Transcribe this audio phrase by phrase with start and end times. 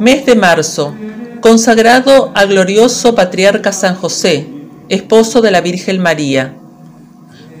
[0.00, 0.96] Mes de marzo,
[1.42, 4.48] consagrado al glorioso patriarca San José,
[4.88, 6.56] esposo de la Virgen María.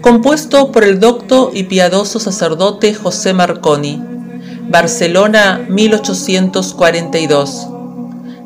[0.00, 4.02] Compuesto por el docto y piadoso sacerdote José Marconi.
[4.70, 7.68] Barcelona, 1842.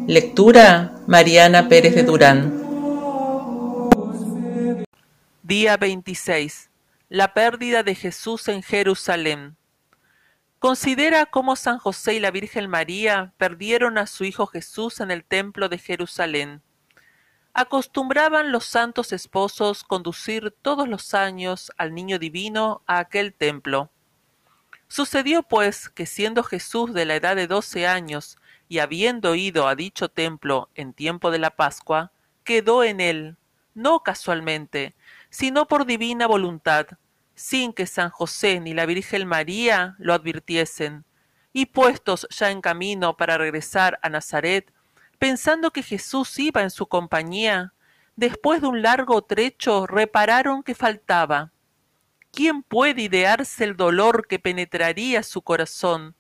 [0.09, 2.53] Lectura Mariana Pérez de Durán.
[5.45, 6.69] Día 26.
[7.11, 9.55] La pérdida de Jesús en Jerusalén.
[10.65, 15.23] Considera cómo San José y la Virgen María perdieron a su Hijo Jesús en el
[15.23, 16.63] templo de Jerusalén.
[17.53, 23.91] Acostumbraban los santos esposos conducir todos los años al niño divino a aquel templo.
[24.89, 29.75] Sucedió pues que siendo Jesús de la edad de doce años y habiendo ido a
[29.75, 32.11] dicho templo en tiempo de la Pascua,
[32.43, 33.37] quedó en él,
[33.75, 34.95] no casualmente,
[35.29, 36.87] sino por divina voluntad,
[37.35, 41.05] sin que San José ni la Virgen María lo advirtiesen,
[41.53, 44.73] y puestos ya en camino para regresar a Nazaret,
[45.19, 47.73] pensando que Jesús iba en su compañía,
[48.17, 51.53] después de un largo trecho repararon que faltaba.
[52.33, 56.17] ¿Quién puede idearse el dolor que penetraría su corazón?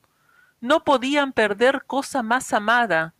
[0.60, 3.14] No podían perder cosa más amada.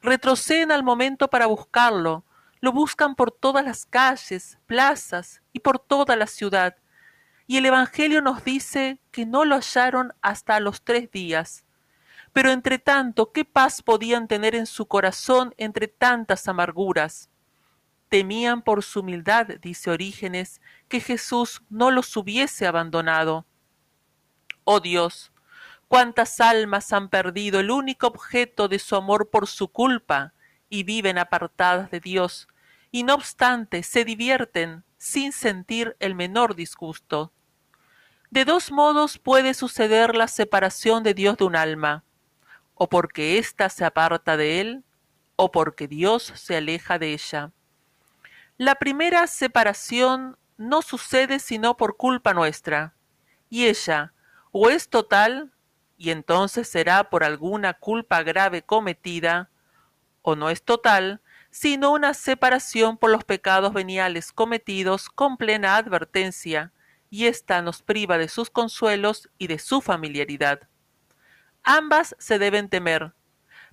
[0.00, 2.24] Retroceden al momento para buscarlo,
[2.60, 6.76] lo buscan por todas las calles, plazas y por toda la ciudad,
[7.50, 11.64] y el Evangelio nos dice que no lo hallaron hasta los tres días.
[12.32, 17.28] Pero entre tanto, ¿qué paz podían tener en su corazón entre tantas amarguras?
[18.08, 23.46] Temían por su humildad, dice Orígenes, que Jesús no los hubiese abandonado.
[24.62, 25.32] Oh Dios,
[25.88, 30.34] cuántas almas han perdido el único objeto de su amor por su culpa
[30.68, 32.46] y viven apartadas de Dios,
[32.92, 37.32] y no obstante se divierten sin sentir el menor disgusto.
[38.30, 42.04] De dos modos puede suceder la separación de Dios de un alma,
[42.74, 44.84] o porque ésta se aparta de él,
[45.34, 47.50] o porque Dios se aleja de ella.
[48.56, 52.94] La primera separación no sucede sino por culpa nuestra,
[53.48, 54.12] y ella
[54.52, 55.50] o es total,
[55.98, 59.50] y entonces será por alguna culpa grave cometida,
[60.22, 61.20] o no es total,
[61.50, 66.72] sino una separación por los pecados veniales cometidos con plena advertencia,
[67.10, 70.68] y ésta nos priva de sus consuelos y de su familiaridad.
[71.62, 73.12] Ambas se deben temer,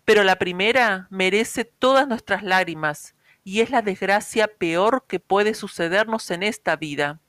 [0.04, 6.32] pero la primera merece todas nuestras lágrimas y es la desgracia peor que puede sucedernos
[6.32, 7.22] en esta vida.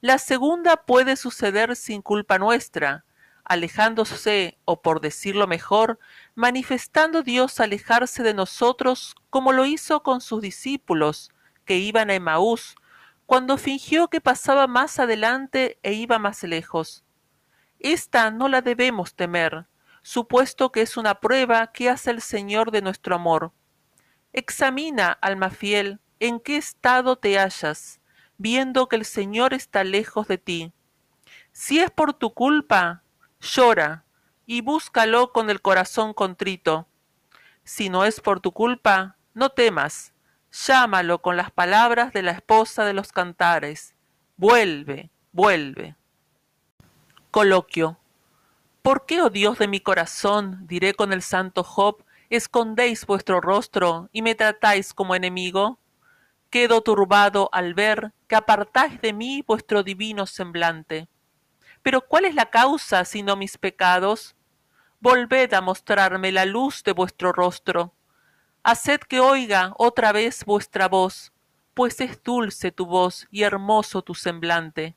[0.00, 3.04] La segunda puede suceder sin culpa nuestra,
[3.44, 5.98] alejándose, o por decirlo mejor,
[6.34, 11.30] manifestando Dios alejarse de nosotros como lo hizo con sus discípulos,
[11.64, 12.76] que iban a Emaús,
[13.28, 17.04] cuando fingió que pasaba más adelante e iba más lejos.
[17.78, 19.66] Esta no la debemos temer,
[20.00, 23.52] supuesto que es una prueba que hace el Señor de nuestro amor.
[24.32, 28.00] Examina, alma fiel, en qué estado te hallas,
[28.38, 30.72] viendo que el Señor está lejos de ti.
[31.52, 33.02] Si es por tu culpa,
[33.42, 34.06] llora
[34.46, 36.88] y búscalo con el corazón contrito.
[37.62, 40.14] Si no es por tu culpa, no temas,
[40.52, 43.94] llámalo con las palabras de la esposa de los cantares.
[44.36, 45.96] Vuelve, vuelve.
[47.30, 47.98] Coloquio.
[48.82, 54.08] ¿Por qué, oh Dios de mi corazón, diré con el santo Job, escondéis vuestro rostro
[54.12, 55.78] y me tratáis como enemigo?
[56.50, 61.08] Quedo turbado al ver que apartáis de mí vuestro divino semblante.
[61.82, 64.34] Pero ¿cuál es la causa sino mis pecados?
[65.00, 67.94] Volved a mostrarme la luz de vuestro rostro
[68.70, 71.32] Haced que oiga otra vez vuestra voz,
[71.72, 74.94] pues es dulce tu voz y hermoso tu semblante.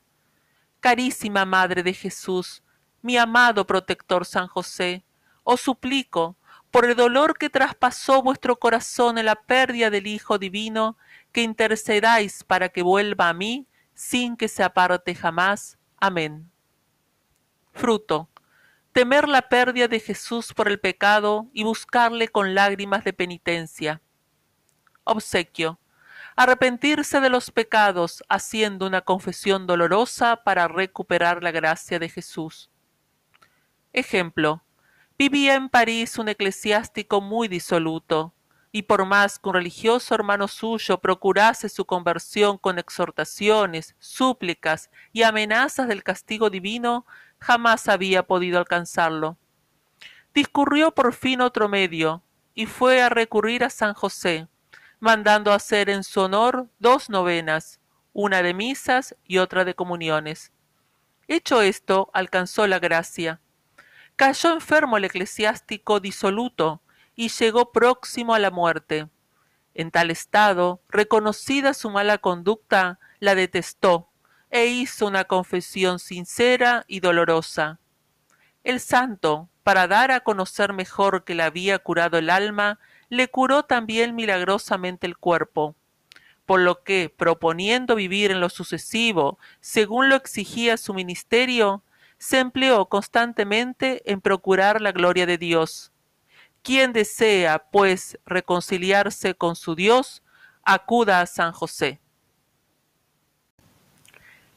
[0.80, 2.62] Carísima Madre de Jesús,
[3.00, 5.06] mi amado protector San José,
[5.42, 6.36] os suplico,
[6.70, 10.98] por el dolor que traspasó vuestro corazón en la pérdida del Hijo Divino,
[11.32, 15.78] que intercedáis para que vuelva a mí sin que se aparte jamás.
[15.98, 16.50] Amén.
[17.72, 18.28] Fruto
[18.92, 24.02] temer la pérdida de Jesús por el pecado y buscarle con lágrimas de penitencia.
[25.04, 25.78] Obsequio.
[26.36, 32.70] Arrepentirse de los pecados haciendo una confesión dolorosa para recuperar la gracia de Jesús.
[33.92, 34.62] Ejemplo.
[35.18, 38.34] Vivía en París un eclesiástico muy disoluto,
[38.72, 45.22] y por más que un religioso hermano suyo procurase su conversión con exhortaciones, súplicas y
[45.22, 47.06] amenazas del castigo divino,
[47.42, 49.36] jamás había podido alcanzarlo.
[50.32, 52.22] Discurrió por fin otro medio,
[52.54, 54.48] y fue a recurrir a San José,
[55.00, 57.80] mandando hacer en su honor dos novenas,
[58.12, 60.52] una de misas y otra de comuniones.
[61.26, 63.40] Hecho esto, alcanzó la gracia.
[64.16, 66.80] Cayó enfermo el eclesiástico disoluto,
[67.14, 69.08] y llegó próximo a la muerte.
[69.74, 74.11] En tal estado, reconocida su mala conducta, la detestó
[74.52, 77.80] e hizo una confesión sincera y dolorosa.
[78.62, 82.78] El santo, para dar a conocer mejor que le había curado el alma,
[83.08, 85.74] le curó también milagrosamente el cuerpo,
[86.44, 91.82] por lo que, proponiendo vivir en lo sucesivo, según lo exigía su ministerio,
[92.18, 95.92] se empleó constantemente en procurar la gloria de Dios.
[96.62, 100.22] Quien desea, pues, reconciliarse con su Dios,
[100.62, 102.01] acuda a San José.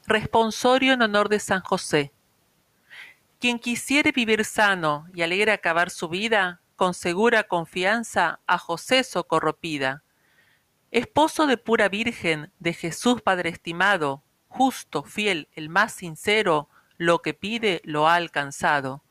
[0.06, 2.12] Responsorio en honor de San José.
[3.40, 10.04] Quien quisiere vivir sano y alegre acabar su vida, con segura confianza a José socorropida.
[10.92, 16.68] Esposo de pura Virgen, de Jesús Padre estimado, justo, fiel, el más sincero,
[16.98, 19.02] lo que pide lo ha alcanzado.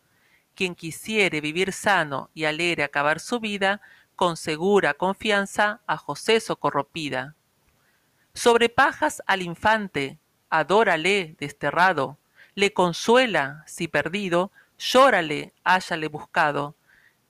[0.53, 3.81] Quien quisiere vivir sano y alegre acabar su vida,
[4.15, 7.35] con segura confianza a José socorropida.
[8.33, 10.19] Sobre pajas al infante,
[10.49, 12.17] adórale desterrado,
[12.55, 16.75] le consuela si perdido, llórale háyale buscado.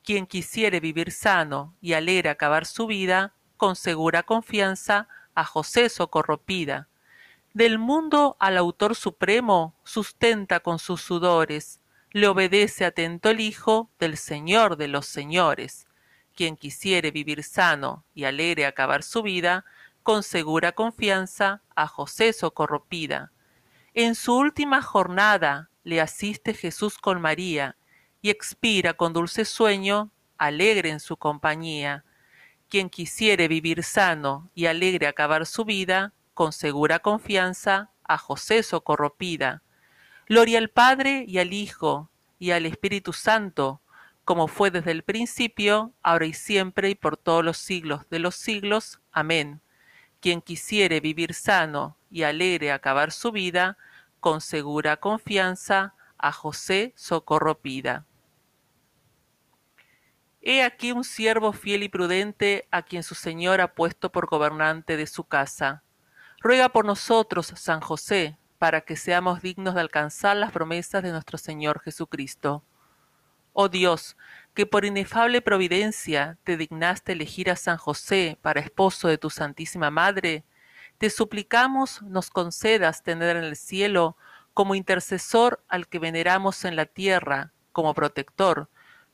[0.03, 6.87] Quien quisiere vivir sano y alegre acabar su vida, con segura confianza a José socorropida.
[7.53, 11.79] Del mundo al autor supremo sustenta con sus sudores,
[12.11, 15.87] le obedece atento el Hijo del Señor de los señores.
[16.35, 19.65] Quien quisiere vivir sano y alegre acabar su vida,
[20.05, 23.31] con segura confianza a José socorropida.
[23.95, 27.75] En su última jornada le asiste Jesús con María
[28.21, 32.05] y expira con dulce sueño, alegre en su compañía.
[32.69, 39.63] Quien quisiere vivir sano y alegre acabar su vida, con segura confianza, a José socorropida.
[40.27, 43.81] Gloria al Padre y al Hijo y al Espíritu Santo,
[44.23, 48.35] como fue desde el principio, ahora y siempre y por todos los siglos de los
[48.35, 48.99] siglos.
[49.11, 49.63] Amén.
[50.25, 53.77] Quien quisiere vivir sano y alegre acabar su vida,
[54.19, 58.07] con segura confianza, a José socorro pida.
[60.41, 64.97] He aquí un siervo fiel y prudente a quien su Señor ha puesto por gobernante
[64.97, 65.83] de su casa.
[66.39, 71.37] Ruega por nosotros, San José, para que seamos dignos de alcanzar las promesas de nuestro
[71.37, 72.63] Señor Jesucristo.
[73.57, 74.17] Oh Dios,
[74.53, 79.89] que por inefable providencia te dignaste elegir a San José para esposo de tu Santísima
[79.89, 80.43] Madre,
[80.97, 84.17] te suplicamos nos concedas tener en el cielo
[84.53, 88.69] como intercesor al que veneramos en la tierra, como protector,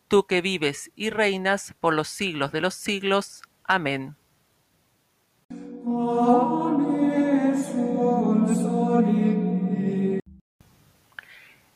[0.08, 3.44] tú que vives y reinas por los siglos de los siglos.
[3.64, 4.16] Amén.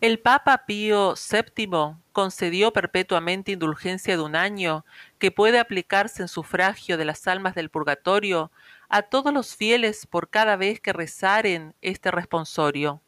[0.01, 4.85] El Papa Pío VII concedió perpetuamente indulgencia de un año
[5.19, 8.51] que puede aplicarse en sufragio de las almas del purgatorio
[8.89, 13.01] a todos los fieles por cada vez que rezaren este responsorio.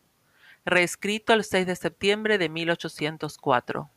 [0.65, 3.89] Reescrito el 6 de septiembre de 1804.